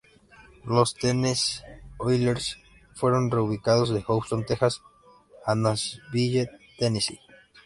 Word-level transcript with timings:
Los 0.65 0.95
Tennessee 0.95 1.61
Oilers 1.99 2.57
fueron 2.95 3.29
reubicados 3.29 3.89
de 3.93 4.01
Houston, 4.01 4.43
Texas 4.47 4.81
a 5.45 5.53
Nashville, 5.53 6.49
Tennessee. 6.79 7.19